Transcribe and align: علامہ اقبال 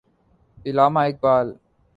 علامہ 0.65 0.99
اقبال 1.09 1.47